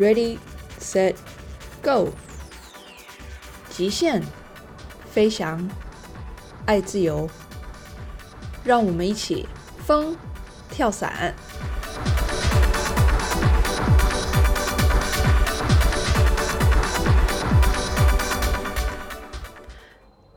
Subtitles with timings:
[0.00, 0.38] ，Ready,
[0.80, 1.14] set,
[1.82, 2.08] go！
[3.68, 4.22] 极限
[5.10, 5.68] 飞翔，
[6.64, 7.28] 爱自由，
[8.64, 9.46] 让我们一起
[9.84, 10.16] 疯
[10.70, 11.34] 跳伞。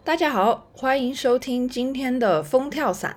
[0.04, 3.16] 大家好，欢迎收听今天的疯跳伞。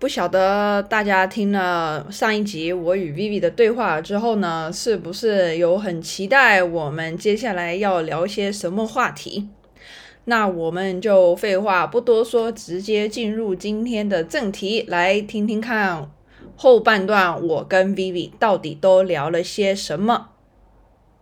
[0.00, 9.50] 不晓得大家听了上一集我与 Vivi 的对话之后呢，是不是有很期待我们接下来要聊些什么话题？
[10.24, 16.10] 那我们就废话不多说，直接进入今天的正题，来听听看
[16.56, 20.30] 后半段我跟 Vivi 到底都聊了些什么。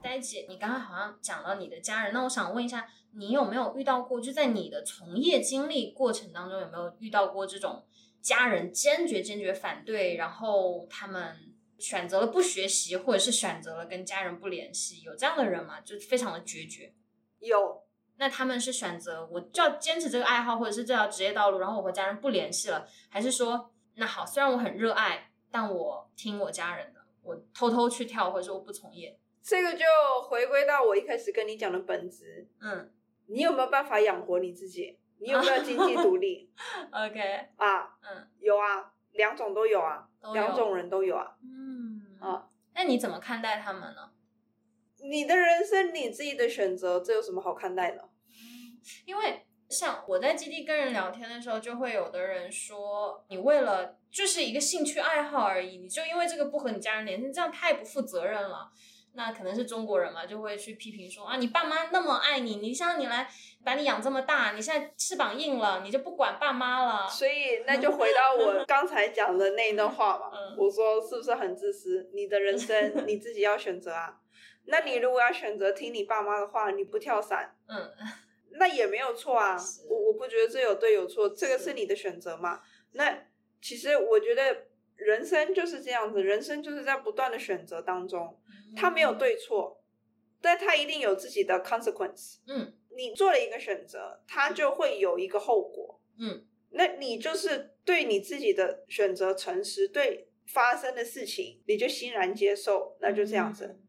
[0.01, 4.21] 呆姐，你刚刚好像讲到你的家人，那我想问一下，你有没有遇到过？
[4.21, 7.83] 就在你的从业经历过程当中，有没有遇到过这种？
[8.21, 11.37] 家人坚决坚决反对，然后他们
[11.79, 15.81] 选择了不学习，或者是选择了跟家人不联系，有这样的人吗？
[15.81, 16.93] 就非常的决绝。
[17.39, 17.83] 有，
[18.17, 29.19] 那他们是选择我就要坚持这个爱好，或者是这条职业道路，然后我和家人不联系了，还是说那好，虽然我很热爱，但我听我家人的，我偷偷去跳，或者说我不从业。
[29.41, 29.85] 这个就
[30.29, 32.49] 回归到我一开始跟你讲的本质。
[32.61, 32.93] 嗯，
[33.29, 34.98] 你有没有办法养活你自己？
[35.21, 36.51] 你有没有经济独立？
[36.93, 41.37] OK 啊，嗯，有啊，两种都有啊，两种人都有啊。
[41.43, 44.11] 嗯啊，那你怎么看待他们呢？
[45.03, 48.09] 你的人生你自己的选择，这有什么好看待的？
[49.05, 58.71] 因为像我在基地跟人聊天的时候，就会有的人说，你为了就是一个兴趣爱好而已，你就因为这个不和你家人联系，这样太不负责任了。
[59.15, 63.29] 那可能是中国人嘛，就会去批评说啊，你爸妈那么爱你，你像你来
[63.65, 67.09] 把你养这么大，你现在翅膀硬了，你就不管爸妈了。
[67.09, 72.09] 所以那就回到我 刚才讲的那一段话嘛，我说是不是很自私？
[72.13, 74.21] 你的人生 你自己要选择啊。
[74.67, 77.91] 那你如果要选择听你爸妈的话，你不跳伞，嗯，
[78.53, 79.57] 那也没有错啊。
[79.89, 82.61] 我我不觉得这有对有错，这个是你的选择嘛。
[82.93, 83.25] 那
[83.61, 84.65] 其实我觉得
[84.97, 88.39] 人生就是这样子，人生就是在不断的选择当中。
[88.77, 89.83] 他没有对错，
[90.41, 92.39] 但他一定有自己的 consequence。
[92.47, 96.01] 嗯，你做了一个选择，他就会有一个后果。
[96.19, 103.81] 嗯，那你就是对你自己的选择诚实，对发生的事情你就欣然接受，那就这样子。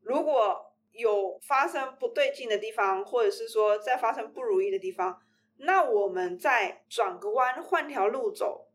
[0.00, 5.20] 如果有发生不对劲的地方，或者是说在发生不如意的地方，
[5.58, 8.68] 那我们再转个弯，换条路走，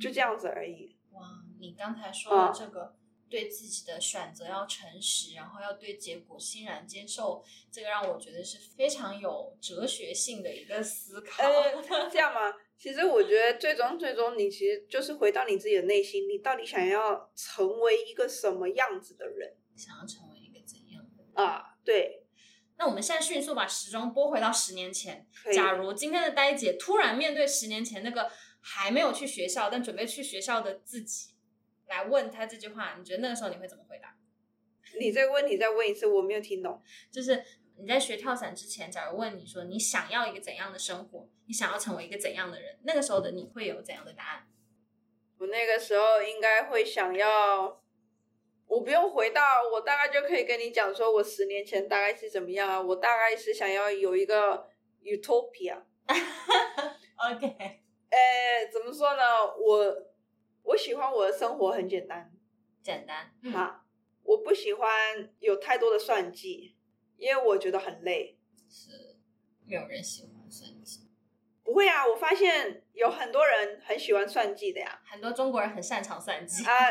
[0.00, 0.96] 就这样子而已。
[1.12, 1.20] 哇，
[1.60, 2.96] 你刚才说的这个。
[3.34, 11.42] 对自己的选择要诚实，然后要对结果欣然接受，这个让我觉得是非常有哲学性的一个思考。
[12.08, 12.54] 这样吗？
[12.78, 19.56] 其实我觉得最终最终你其实就是回到你自己的内心，你到底想要成为一个什么样子的人？
[19.74, 21.74] 想要成为一个怎样的啊？
[21.84, 22.20] 对。
[22.76, 25.26] 那我们现在迅速把时钟拨回到十年前。
[25.52, 28.30] 假如今天的呆姐突然面对十年前那个
[28.60, 31.33] 还没有去学校但准备去学校的自己。
[31.86, 34.16] 来问他这句话，你觉得那个时候你会怎么回答？
[35.00, 36.80] 你这个问题再问一次，我没有听懂。
[37.10, 37.42] 就是
[37.76, 44.46] 你在学跳伞之前，假如问你说你想要一个怎样的生活，你想要成为一个怎样的人，那个时候的你会有怎样的答案？
[45.38, 47.82] 我那个时候应该会想要，
[48.66, 49.42] 我不用回到，
[49.72, 52.80] 我大概就可以跟你讲，说我十年前大概是怎么样啊？
[52.80, 54.68] 我大概是想要有一个
[55.02, 55.82] utopia。
[57.34, 57.46] OK，
[58.10, 59.22] 呃，怎么说呢？
[59.56, 60.13] 我。
[60.64, 62.32] 我喜欢我的生活很简单，
[62.82, 63.84] 简单啊！
[64.22, 66.74] 我不喜欢有太多的算计，
[67.16, 68.38] 因为我觉得很累。
[68.68, 69.16] 是，
[69.66, 71.10] 没有人喜欢算计。
[71.62, 75.00] 不会啊，我发现有很多人很喜欢算计的呀。
[75.04, 76.90] 很多中国人很擅长算计啊，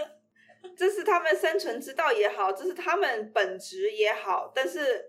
[0.76, 5.08] 这是他们生存之道也好，这是他们本职也好，但是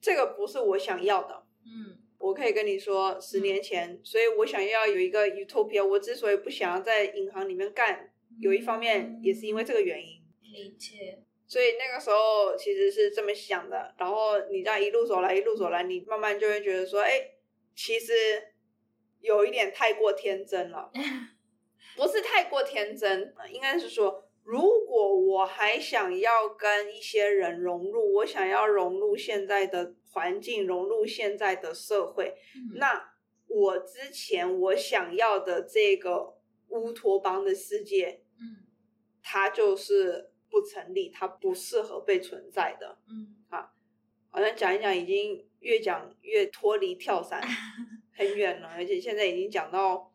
[0.00, 1.46] 这个不是我想要的。
[1.64, 1.98] 嗯。
[2.18, 5.86] 我可以跟你说，十年前，所以我想要有一个 utopia。
[5.86, 10.22] 我之所以不想要在银行里面干，有一方面也是因为这个原因。
[10.42, 11.22] 理解。
[11.46, 13.94] 所以那个时候其实是这么想的。
[13.98, 17.32] 然后你这样一路走来，一路走来，你慢慢就会觉得说，哎，
[17.74, 18.12] 其实
[19.20, 20.90] 有一点太过天真了。
[21.96, 29.94] 不是太过天真，应该是说，如果我还想要跟一些人融入，我想要融入现在的。
[30.16, 32.34] 环境融入现在的社会，
[32.76, 33.12] 那
[33.46, 38.64] 我之前我想要的这个乌托邦的世界，嗯，
[39.22, 43.74] 它就是不成立，它不适合被存在的，嗯，啊，
[44.30, 47.42] 好像讲一讲已经越讲越脱离跳伞
[48.16, 50.10] 很远了，而且现在已经讲到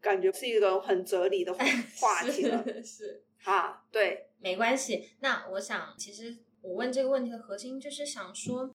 [0.00, 1.64] 感觉是一个很哲理的话
[2.30, 5.10] 题了，是，啊，对，没关系。
[5.18, 8.72] 那我想，其实我问这个问题的核心就是想说，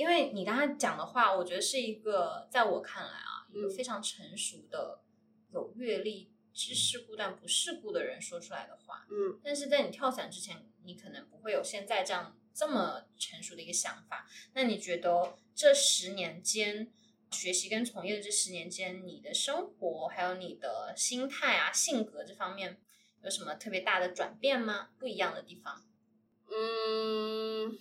[0.00, 5.02] 因为你刚才讲的话，我觉得是一个在我看来啊，一个非常成熟的、
[5.52, 9.06] 有阅历、知世故但不世故的人说出来的话。
[9.10, 14.26] 嗯但是在你跳伞之前，你可能不会有现在这样这么成熟的一个想法。
[14.54, 16.90] 那你觉得这十年间，
[17.30, 22.80] 学习跟从业的这十年间，你的生活还有你的心态啊、性格这方面
[23.22, 24.88] 有什么特别大的转变吗？
[24.98, 25.84] 不一样的地方？
[26.50, 27.78] 嗯，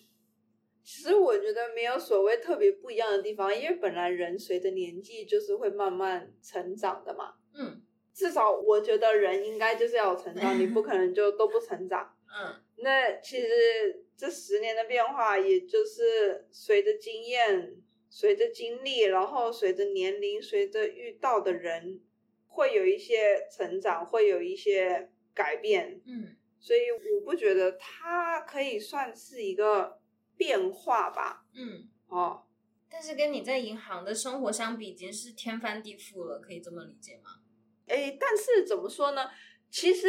[0.91, 7.35] 其实我觉得没有所谓特别不一样的地方，因为本来人随着年纪就是会慢慢成长的嘛。
[7.53, 7.79] 嗯
[8.11, 12.11] 至少我觉得人应该就是要有成长，你不可能就都不成长。
[12.35, 17.75] 嗯那其实这十年的变化，也就是随着经验、
[18.09, 22.01] 随着经历，然后随着年龄、随着遇到的人，
[22.47, 26.01] 会有一些成长，会有一些改变。
[26.07, 29.98] 嗯所以我不觉得它可以算是一个
[30.39, 31.45] 变化吧。
[31.53, 31.89] 嗯。
[32.07, 32.41] 哦，
[32.89, 37.41] 但是跟你在银行的生活相比，已经是天翻地覆了，可以这么理解吗？
[37.85, 39.29] 诶，但是怎么说呢？
[39.69, 40.07] 其实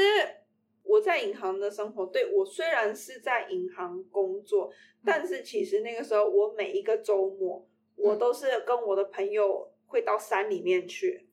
[0.82, 4.72] 我在银行的生活，对我虽然是在银行工作，
[5.04, 11.26] 但是其实那个时候我每一个周末，我都是跟我的朋友会到山里面去。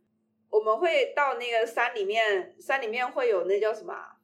[0.49, 4.17] 我们会到那个山里面，山里面会有那叫什么啊？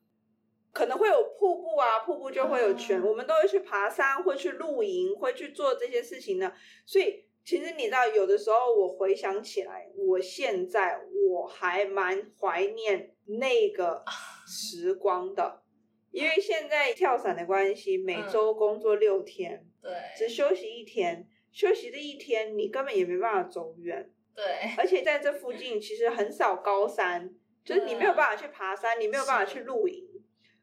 [0.73, 6.51] 可能会有瀑布啊，瀑布就会有泉，啊我们都会去爬山，会去露营，会去做这些事情的。
[6.85, 10.99] 所以其实你知道，有的时候我回想起来，我现在
[11.29, 14.03] 我还蛮怀念那个
[14.47, 15.61] 时光的，
[16.11, 19.65] 因为现在跳伞的关系，每周工作六天，
[20.17, 24.43] 只对休息一天，休息的一天你根本也没办法走远，对，
[24.77, 27.29] 而且在这附近其实很少高山，
[27.63, 30.07] 就是你没有办法去爬山，你没有办法去露营，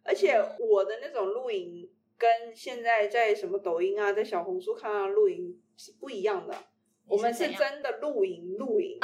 [0.05, 1.89] 而且我的那种露营
[2.19, 6.55] 跟现在在什么抖音啊，在小红书看到的露营是不一样的。
[7.07, 8.99] 我们是真的露营，露营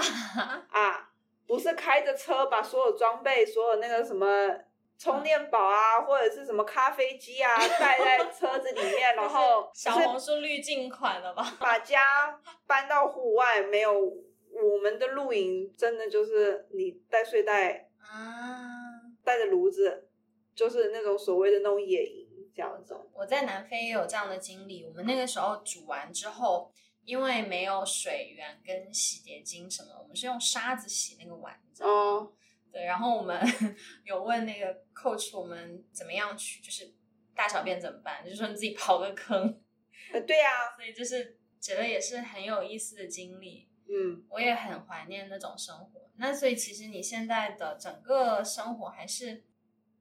[0.70, 1.10] 啊，
[1.46, 4.48] 不是开着车把所有装备、所有那个什么
[4.96, 11.44] 充电宝啊，或者是什么咖啡机啊带在 车子里面，然后小红书滤镜款了吧？
[11.58, 20.08] 把家搬到户外，没有我们的露营，真的就是你带睡袋，啊，带着炉子，
[20.56, 22.96] 就是那种所谓的那种野营这样子。
[23.12, 24.84] 我在南非也有这样的经历。
[24.84, 26.72] 我们那个时候煮完之后，
[27.04, 31.92] 因为没有水源跟洗洁精什么，我们是用沙子洗那个碗，你知道吗？
[31.94, 32.32] 哦，
[32.72, 33.40] 对，然后我们
[34.04, 36.92] 有问那个 coach 我们怎么样去，就是
[37.34, 38.24] 大小便怎么办？
[38.24, 39.60] 就是说你自己刨个坑，
[40.12, 43.68] 呃，对呀、所以就是觉得也是很有意思的经历。
[43.88, 46.10] 嗯，我也很怀念那种生活。
[46.16, 49.44] 那所以其实你现在的整个生活还是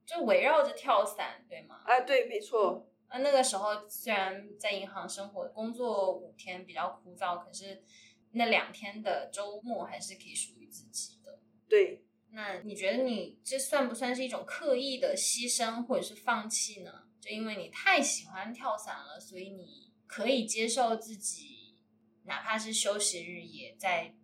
[0.06, 1.82] 就围绕着跳伞，对吗？
[1.84, 7.82] 啊，对，没错，那那个时候虽然在银行生活，工作五天比较枯燥，可是
[8.30, 11.40] 那两天的周末还是可以属于自己的。
[11.68, 17.08] 对，那你觉得你这算不算是一种刻意的牺牲或者是放弃呢？
[17.20, 21.74] 就因为你太喜欢跳伞了，所以你可以接受自己，
[22.22, 24.14] 哪怕是休息日也在，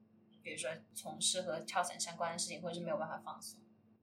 [0.42, 3.60] 比如说从事和跳伞相关的事情，或者是没有办法放松。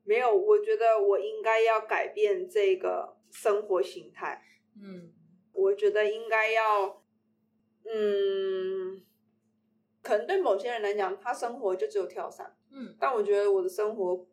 [0.09, 4.43] 没有，我觉得我应该要改变这个生活形态。
[4.81, 5.13] 嗯
[5.53, 7.03] 我觉得应该要，
[7.83, 9.03] 嗯，
[10.01, 14.25] 可能对某些人来讲，他生活就只有跳伞，嗯但我觉得我的生活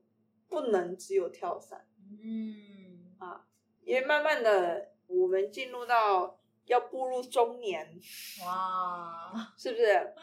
[0.49, 1.87] 不能只有跳伞，
[2.23, 3.45] 嗯啊
[3.85, 8.01] 因为慢慢的我们进入到要步入中年，
[8.47, 10.15] 哇，是不是？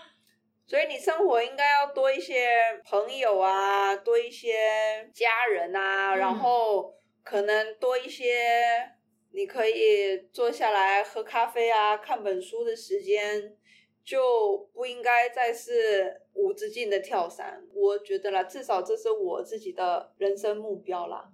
[0.74, 2.50] 所以你生活应该要多一些
[2.84, 8.90] 朋友啊，多一些家人啊，嗯然后可能多一些
[9.34, 13.56] 你可以坐下来喝咖啡啊、看本书的时间，
[14.04, 17.64] 就不应该再是无止境的跳伞。
[17.72, 21.30] 我觉得啦，至少这是我自己的人生目标啦。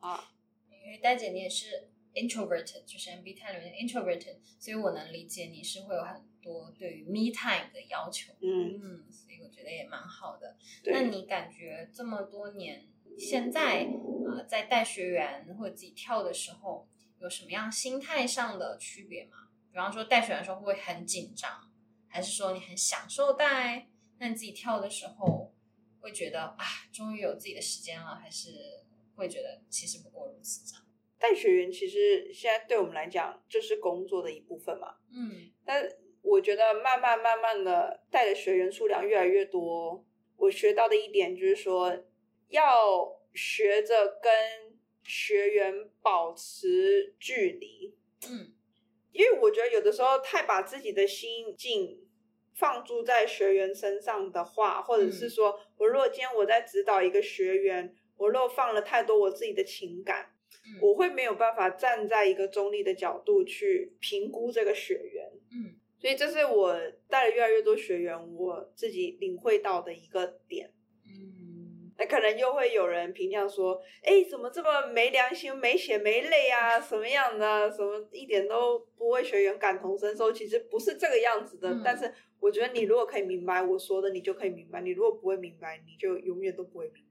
[0.00, 0.30] 啊，
[0.70, 1.90] 因为戴姐你也是
[2.20, 8.32] introverted，就是 MBTI 里面的 introverted，所以我能理解你是会有很多对于 me time 的要求。
[8.40, 10.56] 嗯，嗯，所以我觉得也蛮好的。
[10.84, 12.86] 那，你感觉这么多年，
[13.18, 13.88] 现在
[14.26, 16.88] 呃在带学员或者自己跳的时候，
[17.20, 19.48] 有什么样心态上的区别吗？
[19.70, 21.70] 比方说带学员的时候会不会很紧张，
[22.08, 23.88] 还是说你很享受带？
[24.18, 25.52] 那你自己跳的时候
[26.00, 28.82] 会觉得啊，终于有自己的时间了，还是
[29.14, 30.84] 会觉得其实不过如此这样？
[31.18, 34.94] 带学员其实现在对我们来讲就是工作的一部分嘛。
[35.12, 35.50] 嗯。
[35.64, 35.88] 但
[36.22, 40.04] 我觉得慢慢慢慢的带的学员数量越来越多，
[40.36, 42.04] 我学到的一点就是说，
[42.48, 44.32] 要学着跟
[45.02, 47.94] 学员保持距离，
[48.28, 48.54] 嗯。
[49.10, 52.06] 因为我觉得有的时候太把自己的心境
[52.54, 60.30] 放诸在学员身上的话，或者是说我如果今天我在指导一个学员，我若放了太多我自己的情感，
[60.68, 65.30] 嗯我会没有办法站在一个中立的角度去评估这个学员。
[65.52, 70.70] 嗯所以这是我带了越来越多学员，我自己领会到的一个点。
[71.04, 76.80] 嗯那可能又会有人评价说：“哎，怎么这么没良心、没血没泪啊？
[76.80, 77.68] 什么样的？
[77.72, 80.32] 什么一点都不为学员感同身受？
[80.32, 81.68] 其实不是这个样子的。
[81.68, 82.08] 嗯但是
[82.38, 87.07] 我觉得你如果可以明白我说的，你就可以明白；你如果不会明白，你就永远都不会明白。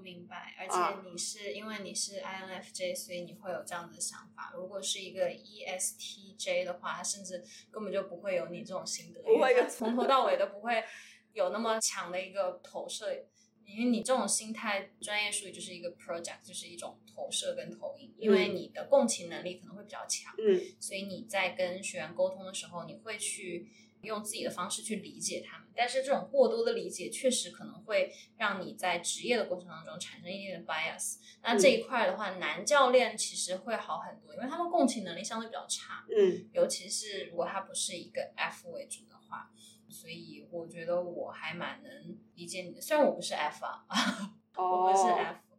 [0.00, 4.50] 我明白，而啊且你是、因为你是 INFJ，所以你会有这样的想法。
[4.54, 10.82] 如果是一个 E ESTJ 的话，他甚至根本就不会有你这种心得，不会从头到尾都不会
[11.34, 13.26] 有那么强的一个投射。
[13.66, 18.12] 因为你这种心态，专业术语就是一个 project，就是一种投射跟投影。
[18.16, 23.70] 因为你的共情能力可能会比较强，嗯所以你在跟学员沟通的时候，你会去
[24.02, 25.68] 用自己的方式去理解他们。
[25.74, 31.16] 但是这种过多的理解，确实可能会让你在职业的过程当中产生一定的 bias。
[31.42, 39.50] 那这一块的话，男教练其实会好很多，因为他们共情能力相对比较差，嗯尤其是如果他不是一个 F 为主的话。
[39.92, 43.84] 所以我觉得我还蛮能理解你的，虽然我不是 F 啊，
[44.54, 45.16] 我不是哦。
[45.16, 45.49] F，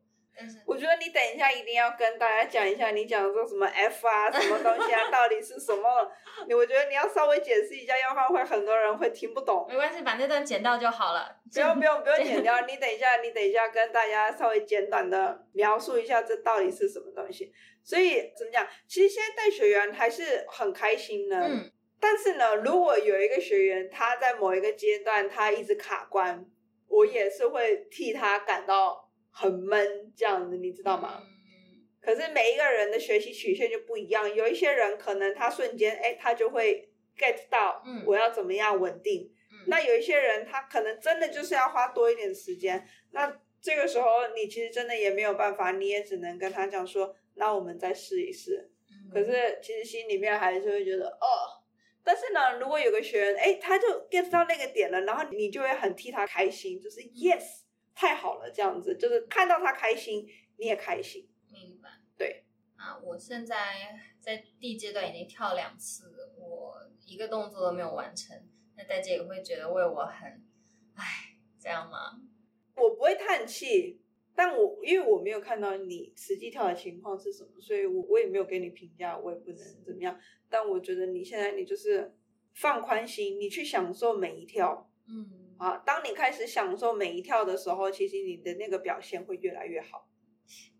[0.65, 6.12] 我觉得你等一下一定要跟大家讲一下，你讲说什么 F 啊， 什么东西啊，到底是什么？
[6.48, 9.65] 你我觉得你要稍微解释一下，要不然会很多人会听不懂。
[9.69, 11.36] 没关系，把那段剪掉就好了。
[11.53, 17.53] 不用不用不用剪掉， 你等一下，你等一下跟大家稍微简短的描述一下这到底是什么东西。
[17.83, 18.67] 所以怎么讲？
[18.88, 21.38] 其实现在带学员还是很开心的。
[21.38, 21.71] 嗯
[22.03, 26.43] 但是呢，如果有一个学员他在某一个阶段他一直卡关，
[26.88, 31.24] 我也是会替他感到很闷，这样子你知道吗？
[31.24, 31.30] 嗯
[32.02, 39.32] 可是每一个人的学习曲线就不一样，有一些人可能他瞬间哎，他就会 get 到嗯我要怎么样稳定。
[39.52, 48.72] 嗯那有一些人他可能真的就是要花多一点时间，那这个时候你其实真的也没有办法，你也只能跟他讲说，那我们再试一试。
[48.90, 51.62] 嗯可是其实心里面还是会觉得哦。
[52.04, 57.61] 但是呢，如果有个学员，哎，他就 get 到那个点了，然后你就会很替他开心，就是 yes，
[57.93, 61.29] 太好了，这样子，就是看到他开心，你也开心。
[61.51, 61.89] 明白。
[62.17, 62.43] 对
[62.75, 68.36] 啊，我现在在第一阶段已经跳两次，我一个动作都没有完成，
[68.75, 70.43] 那大家也会觉得为我很，
[70.95, 72.21] 唉，这样吗？
[72.75, 74.01] 我不会叹气，
[74.33, 80.19] 但我因为我没有看到你实际跳的情况是什么，所以我我也没有给你评价，我也不能怎么样。
[80.50, 82.15] 但我觉得你现在你就是
[82.53, 85.77] 放宽心，你去享受每一跳嗯，啊。
[85.86, 90.08] 当你开始享受每一跳的时候，其实你的那个表现会越来越好。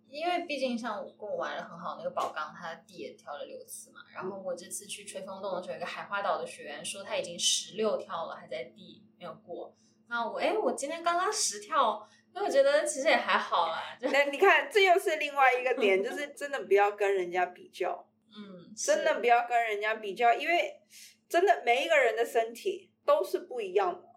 [0.10, 9.74] 因为毕竟像我跟我玩的很好那个宝钢，他地也跳了六次嘛，然后我这次去吹风洞的时候，有一个海花岛的学员说他已经十六跳了，还在地没有过。
[10.10, 18.08] 那我哎，我今天刚刚十跳，那我觉得其实也还好啦，那你看，这又是另外一个点，就是真的不要跟人家比较。
[18.34, 20.80] 嗯，真的不要跟人家比较，因为
[21.28, 24.11] 真的每一个人的身体都是不一样的，嗯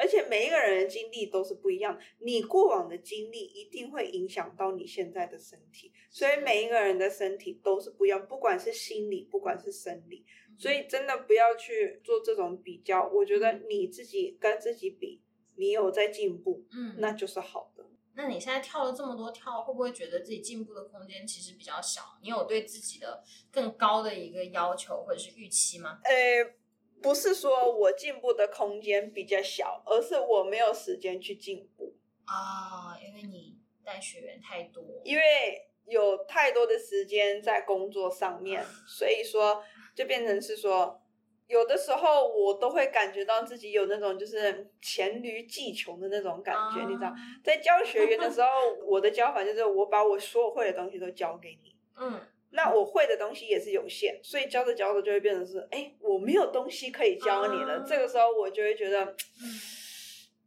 [0.00, 1.98] 而且每一个人的经历都是不一样。
[2.20, 10.24] 你过往的经历一定会影响到你现在的身体，所以每一个人的身体都是不一样，不管是心理，不管是生理。
[10.58, 13.06] 所以真的不要去做这种比较。
[13.08, 15.22] 我觉得你自己跟自己比，
[15.56, 17.86] 你有在进步，嗯，那就是好的。
[18.14, 22.02] 那你现在跳了这么多跳，会不会觉得自己进步的空间其实比较小？
[22.20, 26.00] 你有对自己的更高的一个要求或者是预期吗？
[26.04, 26.10] 呃，
[27.02, 35.22] 不是说我进步的空间比较小，而是我没有时间去进步，啊，因为你带学员太多，因为
[35.86, 39.62] 有太多的时间在工作上面，所以说
[39.94, 41.00] 就变成是说，
[41.48, 47.14] 有的时候我都会感觉到自己有那种就是黔驴技穷的那种感觉，你知道，啊。
[47.42, 48.48] 在教学员的时候，
[48.86, 51.74] 我的教法就是我把我所有会的东西都教给你。
[51.96, 57.78] 嗯，那我会的东西也是有限，所以教着教着就会变成是，哎，我没有东西可以教你了。
[57.78, 59.60] 啊这个时候我就会觉得，嗯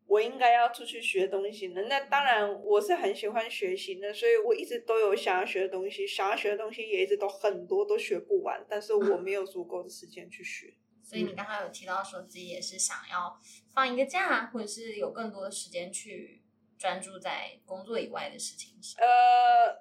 [0.05, 1.81] 我应该要出去学东西了。
[1.83, 8.63] 那当然，我是很喜欢学习的，所以我一直都有想要学的东西，想要学的东西也一直都很多，都学不完。
[8.69, 10.73] 但是我没有足够的时间去学。
[11.03, 13.39] 所以你刚刚有提到说自己也是想要
[13.73, 16.43] 放一个假，或者是有更多的时间去
[16.77, 19.01] 专注在工作以外的事情上。
[19.01, 19.73] 呃，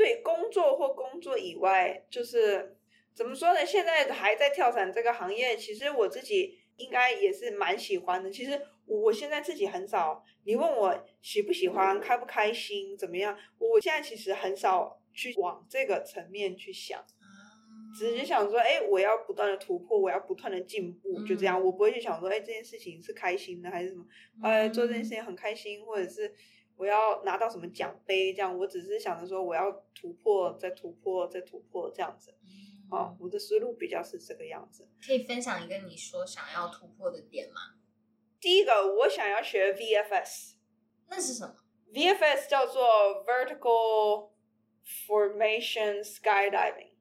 [0.00, 2.74] 对，工作或工作以外，就是
[3.12, 3.66] 怎么说呢？
[3.66, 8.30] 现在还在跳伞这个行业，其实我自己应该也是蛮喜欢的。
[8.30, 17.28] 其实我我现在自己很少，你问我喜不喜欢、开不开心、怎么样，我现在其实很少去往这个层面去想，啊
[17.98, 24.06] 只是想说，哎，我要不断的突破，我要不断的进步，就这样，嗯我不会去想说，哎，这件事情是开心的还是什么，
[24.42, 26.32] 呃，做这件事情很开心，或者是
[26.80, 32.34] 我要拿到什么奖杯这样，我只是想着说我要突破，再突破，再突破这样子。
[33.18, 34.88] 我的思路比较是这个样子。
[35.06, 37.76] 可以分享一个你说想要突破的点吗？
[38.40, 40.54] 第一个，我想要学 VFS。
[41.10, 41.54] 那是什么
[41.92, 44.30] ？VFS 叫做 Vertical
[45.06, 46.92] Formation Skydiving，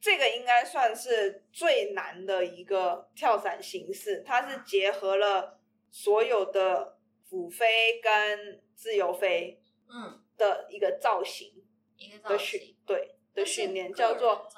[0.00, 6.95] 这个应该算是最难的一个跳伞形式，它是结合了所有的
[7.36, 11.52] 俯飞跟自由飞嗯，的一个造型
[11.98, 14.48] 一个造型，对的训练，叫做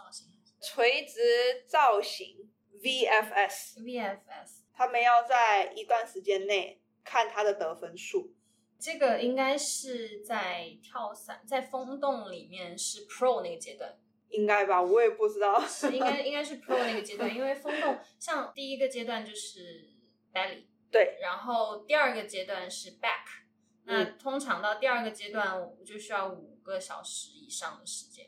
[0.61, 2.49] 垂直造型
[2.81, 3.81] VFS。
[3.83, 4.63] VFS。
[4.73, 8.33] 他们要在一段时间内看他的得分数。
[8.79, 15.61] 这个应该是在跳伞，在风洞里面是 Pro 那个阶段，应该吧，我也不知道。
[15.67, 19.89] 是应该 应该是 Pro 那个阶段，因为风洞像第一个阶段就是
[20.33, 23.45] Belly，对，然后第二个阶段是 Back，
[23.85, 28.27] 那嗯通常到第二个阶段我就需要五个小时以上的时间。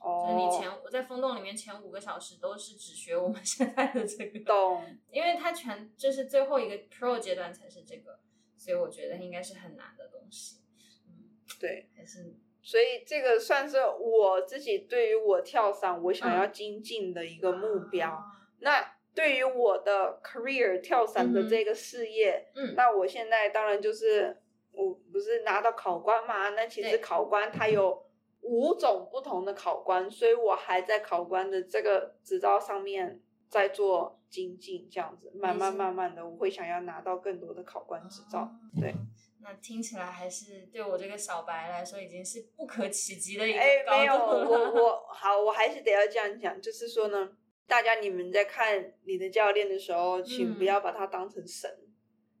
[0.00, 4.96] 哦，就是你前我在风洞里面前五个小时都是只学我们 现在的这个，懂。
[5.10, 8.20] 因为它全就是最后一个 Pro 阶段才是这个，
[8.56, 10.60] 所以我觉得应该是很难的东西。
[11.08, 18.10] 嗯，对，还是所以这个算是我自己对于我跳伞我想要精进的一个目标。
[18.10, 18.24] 啊
[18.60, 26.50] 那对于我的 career 跳伞的这个事业，嗯，那我现在当然就是我不是拿到考官嘛？
[26.50, 28.06] 那其实考官他有
[28.42, 38.42] 五种不同的考官，所以我还在考官的这个执照上面在做精进，这样子慢慢慢慢的，我会想要拿到更多的考官执照。
[38.42, 38.94] 哦对，
[39.42, 44.14] 那听起来还是对我这个小白来说已经是不可企及的一个哎，没有。
[44.14, 47.32] 我我 好，我还是得要这样讲，就是说呢，
[47.68, 51.70] 大家你们在看你的教练的时候，请不嗯要把他当成神。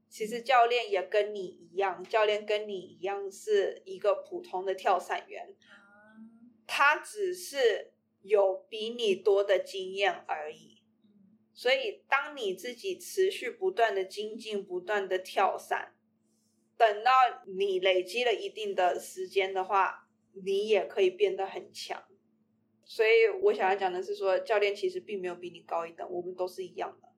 [0.08, 6.16] 其实教练也跟你一样，教练跟你一样是一个普通的跳伞员，啊
[6.66, 10.82] 他只是有比你多的经验而已。
[11.02, 15.94] 嗯所以，当你自己持续不断的精进、不断的跳伞，
[16.78, 17.10] 等到
[17.58, 20.08] 你累积了一定的时间的话，
[20.42, 22.07] 你也可以变得很强。
[22.88, 27.08] 所以我想要讲的是说，教练其实并没有比你高一等，我们都是一样的。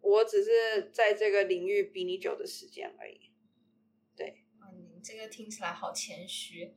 [0.00, 3.30] 我只是在这个领域比你久的时间而已。
[4.16, 6.74] 对嗯，你这个听起来好谦虚。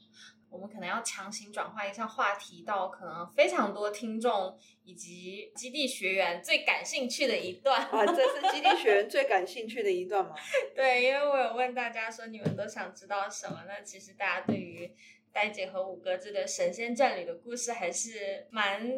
[0.48, 7.82] 我们可能要强行转换一下话题，到可能非常多听众以及基地学员最感兴趣的一段。
[7.82, 10.34] 啊，这是基地学员最感兴趣的一段吗？
[10.74, 14.90] 对，因为我有问大家说你们都想知道什么，那其实大家对于
[15.36, 18.96] 呆姐和五哥子的神仙战侣的故事还是蛮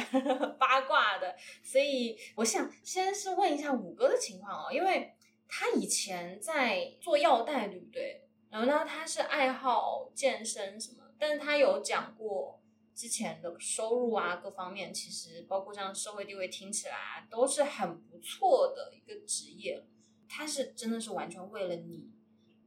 [0.58, 5.12] 八卦的，所以我想先是问一下五哥的情况哦，因为
[5.46, 8.22] 他以前在做药代，对不对？
[8.48, 12.62] 然后呢，他是爱好健身什么，但是他有讲过
[12.94, 19.84] 之前的收入啊，各方面其实包括像社会地位，听起来都是很不错的一个职业。
[20.26, 22.10] 他是真的是完全为了你，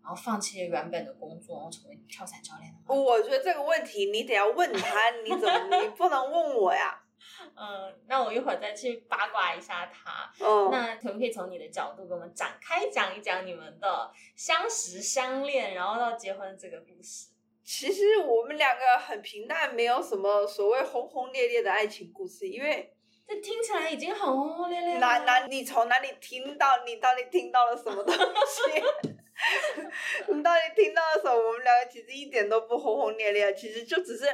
[0.08, 3.02] 然后放弃了原本的工作，然后成为跳伞教练的吗？
[3.02, 6.98] 我觉得这个问题你得要问他，你怎么你不能问我呀？
[7.58, 10.32] 嗯，那我一会儿再去八卦一下他。
[10.40, 17.28] 嗯，那可不可以从你的角度给我们展开讲一讲你们的相识、相恋，然后到结婚这个故事？
[17.66, 22.94] 其实我们两个很平淡，没有什么所谓轰轰烈烈的爱情故事，因为
[23.28, 25.00] 这听起来已经很轰轰烈烈了。
[25.02, 26.86] 哪哪你从哪里听到？
[26.86, 28.82] 你到底听到了什么东西？
[30.34, 31.36] 你到底听到了什么？
[31.36, 34.26] 我们两个其实一点都不轰轰烈烈，其实就只是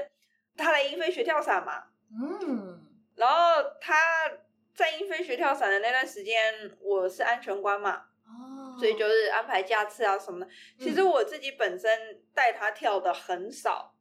[0.55, 2.79] 他来英飞学跳伞嘛，嗯。
[3.15, 3.95] 然后他
[4.73, 10.51] 在英飞学跳伞的那段时间，我是安全官嘛，哦，所以就是安排架次啊什么的。
[10.79, 13.93] 其实我自己本身带他跳的很少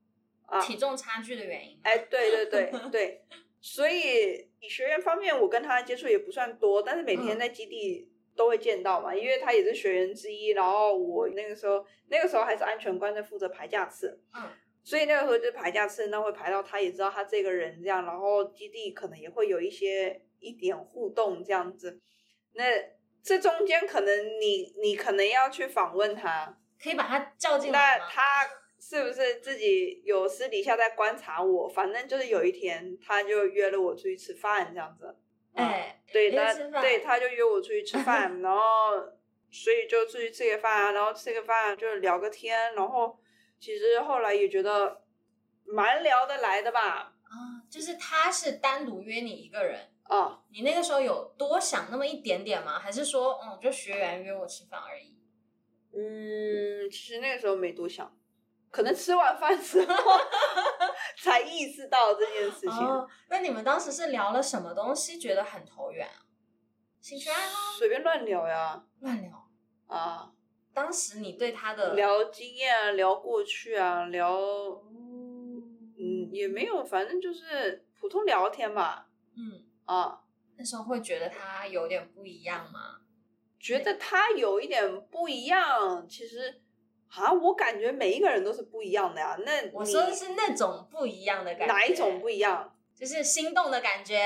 [0.47, 1.79] 啊，体重差距的原因。
[1.83, 3.25] 哎，对对对 对，
[3.61, 7.39] 所以以学员方面，我跟他接触也不算多，但是每天嗯。
[7.39, 10.49] 在基地都会见到嘛，因为他也是学员之一。
[10.49, 14.49] 然后我那个时候，那个时候还是安全官在负责排架次，嗯，
[14.83, 22.01] 所以那个时候就排架次，那会排到他也知道他这个人这样，然后基地可能也会有一些一点互动这样子。
[22.55, 22.65] 那
[23.23, 28.09] 这中间可能你你可能要去访问他，可以把他叫进那来那？
[28.09, 28.23] 他
[28.81, 31.69] 是不是自己有私底下在观察我？
[31.69, 35.17] 反正就是有一天，他就约了我出去吃饭，这样子。
[35.55, 38.61] 嗯，哎，对，约他对他就约我出去吃饭， 然后
[39.51, 43.19] 所以就出去吃个饭啊，然后吃个饭就聊个天，然后
[43.61, 45.03] 其实后来也觉得
[45.65, 47.15] 蛮聊得来的吧？
[47.25, 52.79] 啊，就是他是单独约你一个人，啊，你那个时候有多想那么一点点吗？
[52.79, 55.17] 还是说，嗯，就学员约我吃饭而已？
[55.95, 58.15] 嗯，其实那个时候没多想，
[58.73, 59.95] 可能吃完饭之后
[61.23, 62.71] 才意识到这件事情。
[62.71, 66.27] 哦，那你们当时是聊了什么东西，觉得很投缘啊？
[67.01, 67.79] 兴趣爱好？
[67.79, 69.49] 随便乱聊呀，乱聊。
[69.87, 70.33] 啊，
[70.73, 74.83] 当时你对他的聊经验啊，聊过去啊，聊，哦
[75.99, 79.09] 嗯，也没有，反正就是普通聊天吧。
[79.37, 80.23] 嗯，啊，
[80.57, 83.01] 那时候会觉得他有点不一样吗？
[83.61, 86.62] 觉得他有一点不一样，其实
[87.15, 89.37] 啊，我感觉每一个人都是不一样的呀。
[89.45, 92.75] 那我说的是那种不一样的感觉，哪一种不一样？
[92.97, 94.19] 就是心动的感觉。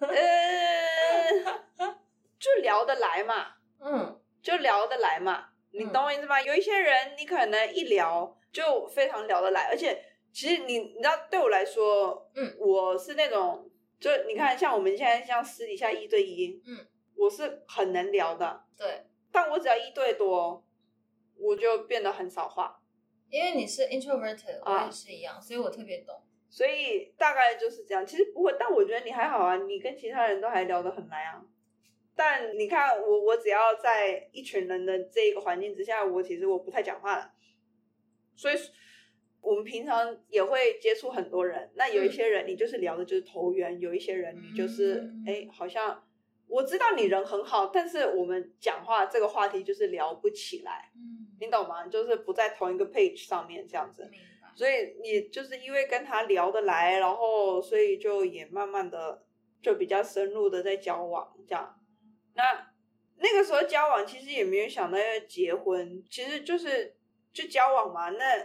[0.00, 1.94] 呃，
[2.38, 3.46] 就聊得来嘛，
[3.80, 6.40] 嗯就聊得来嘛，你嗯懂我意思吗？
[6.40, 16.84] 有一些人你可能一聊就非常聊得来，而且其实你你知道，对我来说，嗯，我是那种，就你看，像我们现在像私底下一对一，嗯，
[17.16, 20.64] 我是很能聊的，对，但我只要一对多，
[21.42, 22.78] 我就变得很少话。
[23.28, 26.14] 因为你是 introverted，我啊也是一样，所以我特别懂。
[26.48, 28.06] 所以大概就是这样。
[28.06, 31.42] 其实不会，但我觉得你还好啊，你跟其他人都还聊得很来啊。
[32.14, 37.32] 但你看我，我只要在一群人的这一个环境之下，我其实我不太讲话了。
[38.36, 38.54] 所以，
[39.40, 41.70] 我们平常也会接触很多人。
[41.74, 46.06] 那有一些人，你就是聊的就是投缘；有一些人，你就是嗯哎、好像
[46.48, 51.86] 我知道你人很好，但是我们讲话这个话题就是聊不起来，嗯，你懂吗？
[51.86, 54.10] 就是不在同一个 page 上面这样子。
[54.54, 59.24] 所以你就是因为跟他聊得来，然后所以就也慢慢的
[59.62, 61.80] 就比较深入的在交往这样。
[62.34, 62.42] 那
[63.16, 66.94] 那个时候交往其实也没有想到要结婚，其实就是
[67.32, 68.10] 就交往嘛。
[68.10, 68.38] 那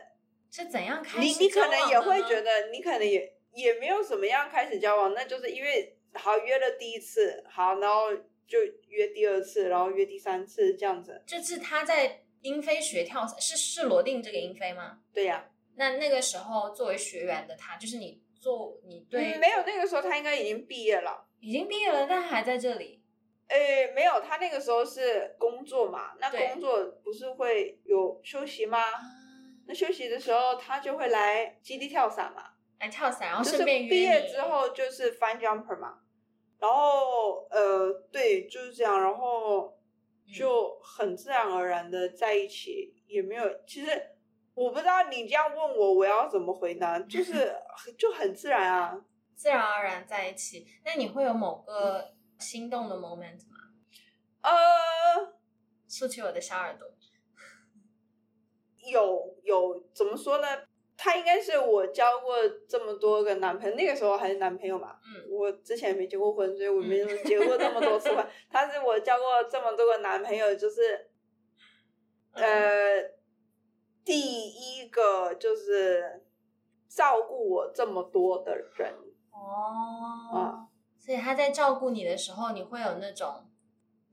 [0.50, 8.14] 是怎样开始你你可能也会觉得你可能也也没有怎么样开始交往，那就是因为好约了第一次，好，然后
[8.48, 11.22] 就约第二次，然后约第三次这样子。
[11.26, 15.00] 这次他在英飞学跳伞，是是罗定这个英飞吗？
[15.14, 21.28] 对呀、那那个时候作为学员的他，就是你做你对、嗯，没有那个时候他应该已经毕业了。
[21.40, 23.04] 已经毕业了，但还在这里。
[23.50, 28.80] 诶，没有，他那个时候是工作嘛，那工作不是会有休息吗？
[29.68, 32.44] 那休息的时候，他就会来基地跳伞嘛，
[32.80, 36.00] 来跳伞，然后是顺便约毕业之后就是 fun jumper 嘛，
[36.60, 39.78] 然后呃，对，就是这样，然后
[40.26, 43.90] 嗯就很自然而然的在一起，也没有，其实
[44.54, 47.56] 我不知道你这样问我，我要怎么回答，就 是
[47.98, 49.02] 就很自然啊，
[49.36, 50.68] 自然而然在一起。
[50.86, 53.58] 那你会有某个心动的 moment 吗？
[54.42, 54.52] 呃。
[55.90, 56.86] 竖起我的小耳朵。
[58.92, 60.67] 有有怎么说呢？
[60.98, 62.36] 他应该是我交过
[62.68, 64.98] 这么多个男朋友，那个时候还是男朋友嘛。
[65.06, 68.28] 嗯，我之前没结过婚，所以我没有结过这么多次婚。
[68.50, 71.10] 他是我交过这么多个男朋友，就是
[72.34, 73.12] 嗯呃，
[74.04, 76.26] 第一个就是
[76.90, 78.94] 照顾我这么多的人。
[79.32, 80.68] 哦，啊
[81.00, 83.48] 所以他在照顾你的时候，你会有那种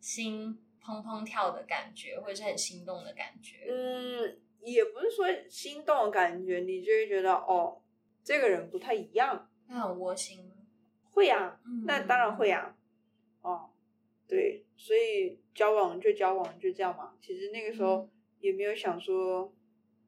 [0.01, 3.67] 心砰砰跳的感觉，或者是很心动的感觉。
[3.69, 4.39] 嗯，
[4.73, 7.81] 也不是说心动的感觉，你就会觉得哦，
[8.23, 9.51] 这个人不太一样。
[9.69, 10.53] 那很窝心吗？
[11.11, 12.77] 会呀、嗯那当然会呀、
[13.43, 13.71] 哦，
[14.27, 17.15] 对，所以交往就交往就这样嘛。
[17.21, 19.53] 其实那个时候嗯也没有想说，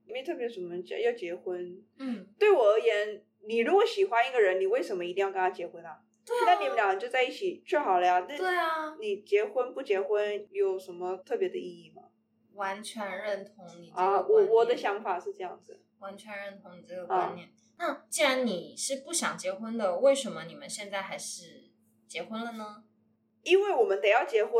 [0.04, 1.82] 没特别什么要要结婚。
[1.98, 6.02] 嗯，对我而言，你如果喜欢一个人，你为什么一定要跟他结婚啊？
[6.26, 8.26] 对那你们俩就在一起就好了呀。
[8.28, 12.02] 那对啊，你结婚不结婚有什么特别的意义吗？
[12.56, 15.80] 完全认同你这啊，我我的想法是这样子。
[15.98, 17.48] 完全认同你这个观念。
[17.78, 21.70] 那既然你是不想结婚的，为什么你们现在还是
[22.06, 22.84] 结婚了呢？
[23.42, 24.52] 因为我们得要结婚，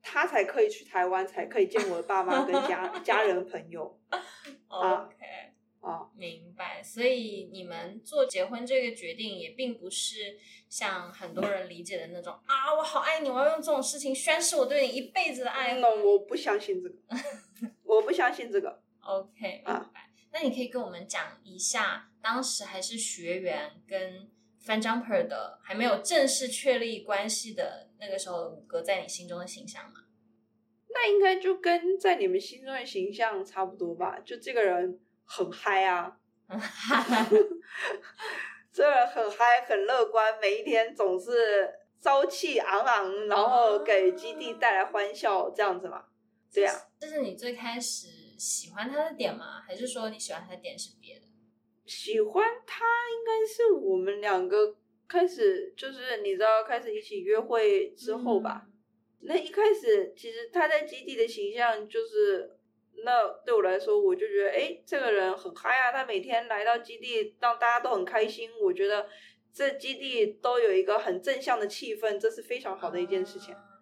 [0.00, 3.98] 他才可以去台湾，才可以见我的爸妈跟家 家人朋友
[4.68, 5.16] 啊 OK，
[5.80, 6.08] 啊。
[6.14, 6.80] 明白。
[6.82, 10.38] 所以你们做结婚这个决定，也并不是
[10.68, 15.74] 像很多人理解的那种啊，我好爱你，我要用这种事情宣誓我对你一辈子的爱。
[15.78, 16.94] 那我不相信这个，
[17.84, 18.82] 我不相信这个。
[19.00, 20.10] OK，明啊白。
[20.32, 24.28] 那你可以跟我们讲一下，当时还是学员跟
[24.64, 30.00] Fan Jumper 的还没有正式确立关系的那个时候的五哥，在你心中的形象吗？
[30.88, 34.18] 那应该就跟在你们心中的形象差不多吧？
[34.24, 36.16] 就这个人很嗨啊，
[38.72, 46.04] 这个人很嗨，很乐观，每一天总是朝气昂昂，然后给基地带来欢笑，这样子嘛？
[46.54, 48.06] 对呀、这是你最开始
[48.38, 49.60] 喜欢他的点吗？
[49.66, 51.26] 还是说你喜欢他的点是别的？
[51.84, 54.76] 喜欢他应该是我们两个
[55.08, 58.68] 开始，就是你知道开始一起约会之后吧。
[59.26, 62.56] 那一开始其实他在基地的形象就是，
[63.04, 65.90] 那对我来说，我就觉得，哎，这个人很嗨啊！
[65.90, 68.48] 他每天来到基地，让大家都很开心。
[68.62, 69.08] 我觉得
[69.52, 73.52] 这基地都有一个很正向的气氛，这是非常好的一件事情。
[73.54, 73.73] 啊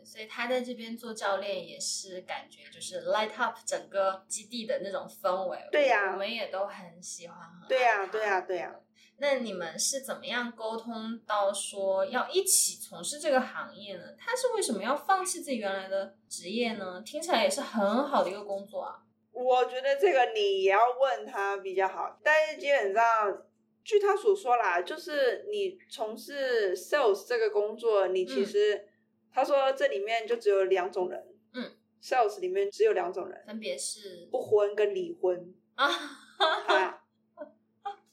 [0.00, 5.58] 对，所以他在这边做教练也是感觉就是 light up 整个基地的那种氛围。
[5.70, 8.74] 对呀我们也都很喜欢，很对呀对呀对呀。
[9.18, 14.04] 那你们是怎么样沟通到说要一起从事这个行业呢？
[14.18, 17.02] 他是为什么要放弃自己原来的职业呢？
[17.04, 18.96] 听起来也是很好的一个工作啊。
[19.32, 23.42] 我觉得这个你也要问他比较好，但是基本上，
[23.84, 28.88] 据他所说啦，就是你从事 sales 这个工作，你其实、
[29.32, 37.04] 他说这里面就只有两种人，嗯，sales 里面只有两种人，分别是不婚跟离婚啊，啊，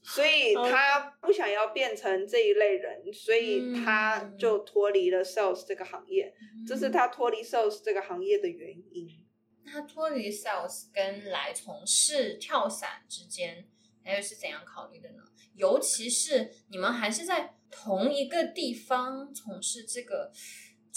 [0.02, 6.34] 所以 他不想要变成这一类人，所以他就脱离了 sales 这个行业，
[6.68, 9.24] 这是他脱离 sales 这个行业的原因。
[9.70, 13.68] 他脱离 sales 跟来从事跳伞之间，
[14.02, 15.24] 还有是怎样考虑的呢？
[15.56, 20.32] 尤其是你们还是在同一个地方从事这个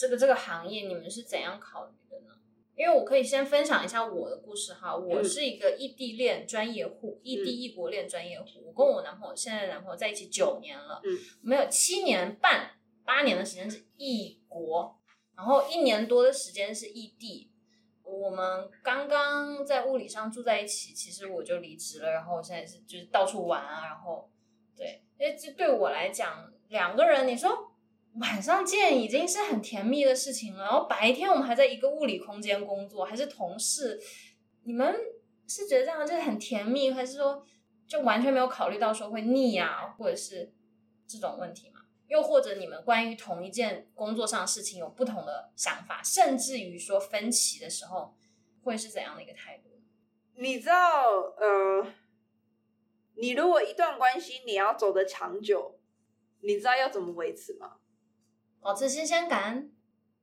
[0.00, 2.32] 这个这个行业，你们是怎样考虑的呢？
[2.74, 8.46] 因为我可以先分享一下我的故事哈，我是一个异地恋专业户，异地异国恋专业户。
[8.64, 12.70] 我跟我男朋友现在的男朋友在一起九年了，嗯，我们有七年半
[13.04, 14.98] 八年的时间是异国，
[15.36, 17.50] 然后一年多的时间是异地。
[18.02, 24.30] 我们刚刚在物理上住在一起，其实我就离职了，然后我现在是就是到处玩啊，然后
[24.74, 27.69] 对，因为这对我来讲，两个人你说
[28.14, 34.00] 晚上见已经是很甜蜜的事情了，然后白天我们还在一个物理空间工作，还是同事，
[34.64, 34.94] 你们
[35.46, 37.44] 是觉得这样就是很甜蜜，还是说
[37.86, 40.52] 就完全没有考虑到说会腻啊、或者是
[41.06, 41.80] 这种问题吗？
[42.08, 48.16] 又或者你们关于同一件工作上的事情有不同的想法，甚至于说分歧的时候，
[48.64, 49.70] 会是怎样的一个态度？
[50.34, 51.04] 你知道，
[51.38, 51.86] 呃，
[53.14, 55.78] 你如果一段关系你要走得长久，
[56.40, 57.76] 你知道要怎么维持吗？
[58.62, 59.70] 保持新鲜感，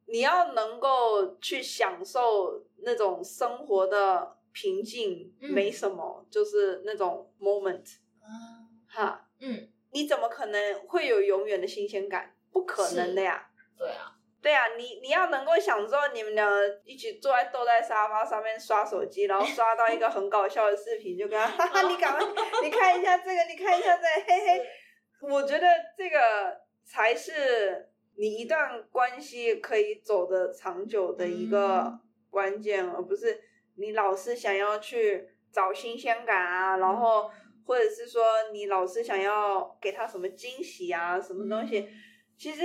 [0.06, 9.30] 你要能够去享受那种生活的平静，嗯没什么，就是那种 moment 啊，哈。
[9.40, 12.36] 嗯，你怎么可能会有永远的新鲜感？
[12.52, 13.50] 不可能的呀。
[13.78, 16.50] 对啊，对啊，你你要能够享受你们俩
[16.84, 22.26] 一起坐在坐在沙发上面刷手机，然后刷到一个很搞笑的视频，就跟他 哈哈，你赶快
[22.64, 24.66] 你看一下这个，你看一下这个，嘿嘿。
[25.22, 32.00] 我觉得这个才是你一段关系可以走得长久的一个嗯
[32.30, 33.40] 关键，而不是
[33.76, 37.32] 你老是想要去找新鲜感啊，然后
[37.66, 41.80] 或者是说你老是想要给他什么惊喜啊，什么东西。
[41.80, 41.88] 嗯
[42.38, 42.62] 其实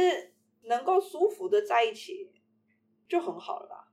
[0.64, 2.30] 能够舒服的在一起
[3.08, 3.88] 就很好了吧。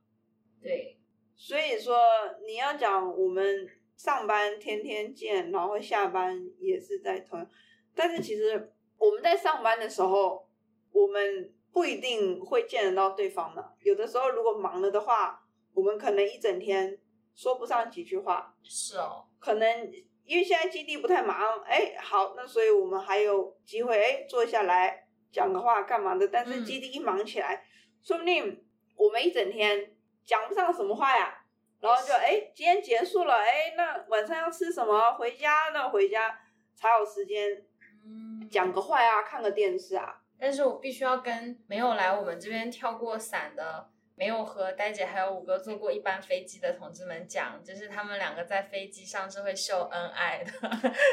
[0.60, 1.00] 对，
[1.34, 1.96] 所以说
[2.44, 7.48] 你要讲我们上班天天见，然后下班也是在同，
[7.94, 10.46] 但是其实我们在上班的时候，
[10.92, 13.74] 我们不一定会见得到对方的。
[13.80, 15.42] 有的时候如果忙了的话，
[15.74, 16.98] 我们可能一整天
[17.34, 19.92] 说不上几句话，是哦，可能
[20.24, 26.28] 因为现在基地不太忙，哎，好，那所以我们还有机会，哎，坐下来讲个话干嘛的。
[26.28, 27.64] 但是嗯基地一忙起来，
[28.02, 28.64] 说不定
[28.96, 31.36] 我们一整天讲不上什么话呀。
[31.80, 35.12] 然后就哎，今天结束了，哎，那晚上要吃什么？
[35.14, 36.38] 回家那回家
[36.74, 37.64] 才有时间
[38.04, 40.19] 嗯，讲个话啊，看个电视啊。
[40.40, 50.52] 但是我必须要跟没有来我们这边跳过伞的，没有和呆姐还有五哥坐过一班飞机的同志们讲，就是他们两个在飞机上是会秀恩爱的，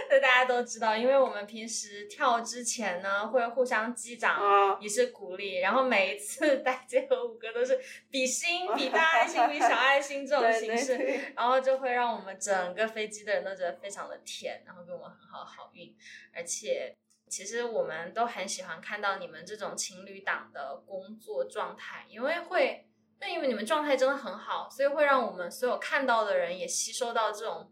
[0.09, 4.35] 这大家都知道，因为我们平时跳之前呢会互相击掌。
[4.35, 7.79] 啊，也是鼓励，然后每一次呆姐和五哥都是
[8.11, 15.95] 比心、比大爱心、比小爱心这种形式，对对，然后就会让我们整个飞机的人都觉得非常的甜，然后给我们很好好运。
[16.33, 16.93] 而且，
[17.29, 22.87] 其实我们都很喜欢看到你们这种情侣档的工作状态，因为会，
[23.19, 27.71] 那因为你们状态真的很好，所以会让我们所有看到的人也吸收到这种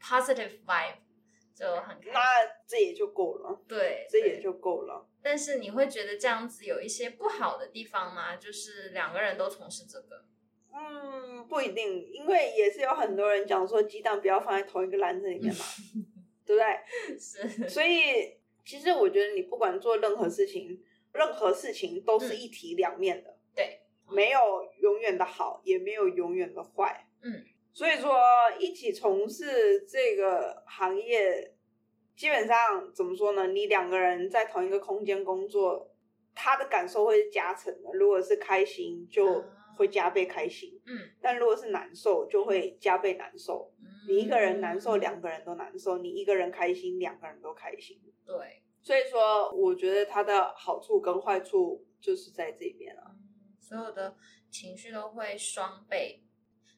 [0.00, 0.96] positive vibe，
[1.54, 2.20] 就很那。
[2.68, 5.08] 这也就够了，对，对这也就够了。
[5.22, 8.34] 但是你会觉得这样子有一些不好的地方吗？
[8.34, 10.24] 就是两个人都从事这个，
[10.74, 15.64] 嗯，不一定，因为也是有很多人讲说鸡蛋不要放在同一个篮子里面嘛，
[16.44, 17.16] 对不对？
[17.16, 18.35] 是，所以
[18.66, 24.40] 其实我觉得你不管做任何事情，任何事情都是一体两面的，对，没有
[24.80, 27.06] 永远的好，也没有永远的坏。
[27.22, 28.18] 嗯，所以说
[28.58, 31.54] 一起从事这个行业，
[32.16, 33.46] 基本上怎么说呢？
[33.46, 35.94] 你两个人在同一个空间工作，
[36.34, 37.92] 他的感受会是加成的。
[37.94, 39.44] 如果是开心，就
[39.76, 43.72] 会加倍开心；嗯，但如果是难受，就会加倍难受。
[44.08, 48.00] 你一个人难受，两个人都难受；你一个人开心，两个人都开心。
[48.26, 53.02] 对，所以说，我觉得它的好处跟坏处就是在这边了。
[53.06, 53.22] 嗯
[53.58, 54.16] 所有的
[54.48, 56.22] 情绪都会双倍。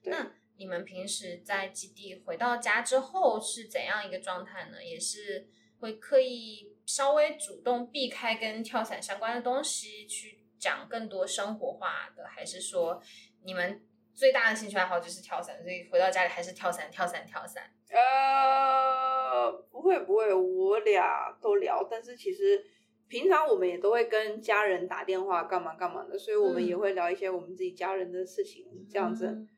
[0.05, 4.83] 那你们平时在基地回到家之后是怎样一个状态呢？
[4.83, 13.03] 也是会刻意稍微主动避开跟跳伞相关的东西，去讲更多生活化的，还是说
[13.43, 13.87] 你们
[14.19, 17.63] 最大的兴趣爱好就是跳伞，所以回到家里还是跳伞、跳伞、跳伞？
[17.89, 22.61] 呃，不会不会，我俩都聊，但是其实
[23.07, 29.49] 平常我们也都会跟家人打电话干嘛干嘛的，所以我们嗯也会聊一些我们自己家人的事情，这样子，嗯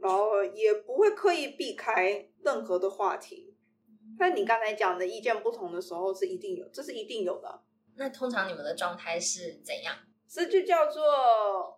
[0.00, 3.56] 然后也不会刻意避开任何的话题。
[4.18, 7.62] 但你刚才讲的意见不同的时候是一定有，这是一定有的，
[7.94, 9.94] 那通常你们的状态是怎样？
[10.28, 11.77] 这就叫做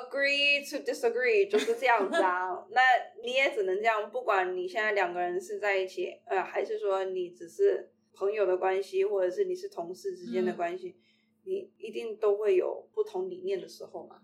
[0.00, 2.48] agree to disagree，就是这样子啊。
[2.70, 2.80] 那
[3.22, 10.96] 你也只能这样，不管你现在两个人是在一起，呃，还是说你只是朋友的关系，或者是你是同事之间的嗯关系，
[11.44, 14.20] 你一定都会有不同理念的时候嘛。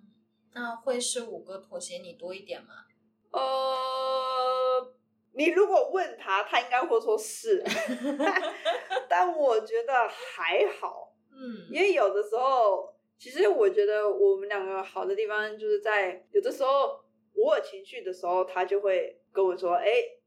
[0.54, 2.68] 那会是五哥妥协你多一点吗？
[3.31, 4.94] 呃，
[5.35, 7.62] 你如果问他，他应该会说是，
[9.09, 11.14] 但我觉得还好。
[11.31, 17.04] 嗯因为有的时候，其实我觉得我们两个好的地方就是在有的时候
[17.35, 19.87] 我有情绪的时候，他就会跟我说：“哎、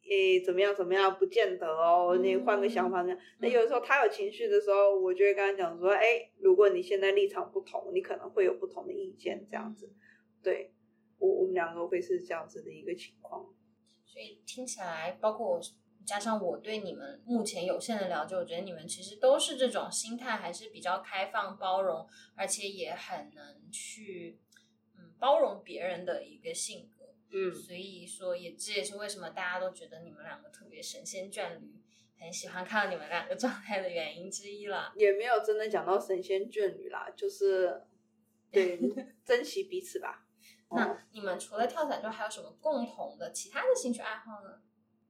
[0.10, 3.18] 诶，怎么样怎么样，不见得哦，你换个想法那样。
[3.40, 9.92] 那有的时候他有情绪的时候，我就会跟他讲说：“哎、如果你现在立场不同，你可能会有不同的意见，这样子。”
[10.44, 10.74] 对
[11.20, 13.46] 我我们两个会是这样子的一个情况。
[14.06, 15.62] 所以听起来，包括我
[16.06, 24.40] 加上我对你们目前有限的了解，我觉得你们其实都是这种心态，还是比较开放、包容，而且也很能去
[24.98, 27.14] 嗯包容别人的一个性格。
[27.34, 31.82] 嗯所以说也这也是为什么大家都觉得你们两个特别神仙眷侣，
[32.20, 34.92] 很喜欢看到你们两个状态的原因之一了。
[34.98, 37.82] 也没有真的讲到神仙眷侣啦，就是
[38.52, 38.78] 对
[39.24, 40.26] 珍惜彼此吧。
[40.72, 44.62] 那哦你们除了跳伞之外，还有什么共同的其他的兴趣爱好呢？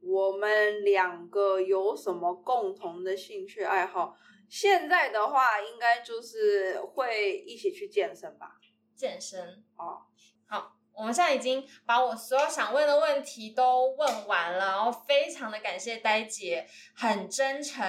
[0.02, 4.16] 我们两个有什么共同的兴趣爱好？
[4.50, 8.60] 现在的话，应该就是会一起去健身吧。
[8.96, 9.64] 健身。
[9.78, 10.02] 哦，
[10.46, 17.86] 好，我们现在已经把我所有想问的问题都问完了，然后非常的感谢呆姐很真诚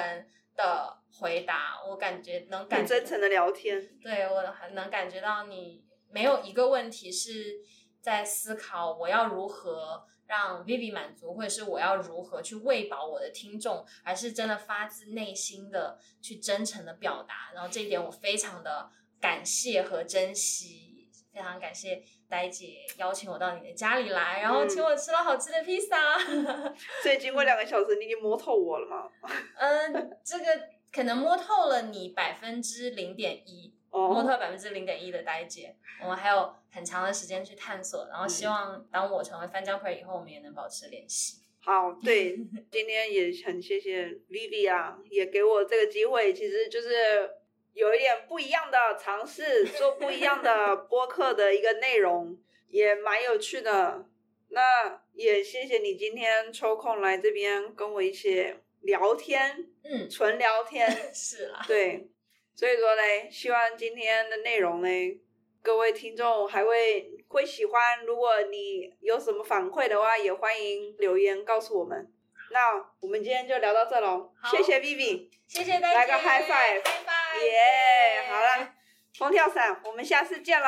[0.55, 3.81] 的回答，我感觉能感觉很真诚的聊天。
[4.01, 7.59] 对我很能感觉到你没有一个问题是
[8.01, 17.51] 在思考我要如何让 Vivi 满足，或者是我要如何去喂饱我的听众，而是真的发自内心的去真诚的表达。
[17.53, 18.91] 然后这一点我非常的
[19.21, 26.19] 感谢和珍惜，非常感谢呆姐邀请我到你的家里来，然后请我吃了好吃的披萨。
[27.05, 29.11] 所以经过两个小时，你已经摸透我了吗？
[29.59, 30.45] 嗯，这个
[30.91, 33.75] 可能摸透了你百分之零点一。
[33.93, 41.43] 摸透哦，百分之零点一的呆姐，我们还有很长的时间去探索，然后希望当我成为翻江 p 以后，我们也能保持联系。
[41.61, 42.37] 好，对，
[42.73, 47.31] 今天也很谢谢 Vivi 啊，也给我这个机会，其实就是
[47.75, 52.37] 有一点不一样的尝试，做不一样的播客的一个内容，
[52.69, 54.09] 也蛮有趣的。
[54.49, 60.91] 那也谢谢你今天抽空来这边跟我一起聊天，嗯，纯聊天。
[61.15, 62.11] 是啦，对，
[62.55, 65.21] 所以说嘞，希望今天的内容嘞，
[65.63, 68.05] 各位听众还会会喜欢。
[68.05, 72.13] 如果你有什么反馈的话，也欢迎留言告诉我们。
[72.51, 78.75] 那我们今天就聊到这喽，谢谢 Vivi，谢谢大家，来个 high five 拜拜，耶好了，
[79.17, 80.67] 风跳伞，我们下次见喽，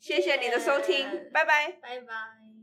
[0.00, 1.78] 谢谢你的收听，拜拜。
[1.80, 2.59] 拜拜。